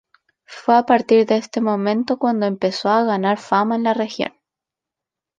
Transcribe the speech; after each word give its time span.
Fue 0.47 0.75
a 0.75 0.87
partir 0.87 1.27
de 1.27 1.37
este 1.37 1.61
momento 1.61 2.17
cuando 2.17 2.47
empezó 2.47 2.89
a 2.89 3.03
ganar 3.03 3.37
fama 3.37 3.75
en 3.75 3.83
la 3.83 3.93
región. 3.93 4.33